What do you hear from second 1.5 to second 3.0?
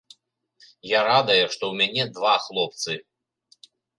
што ў мяне два хлопцы.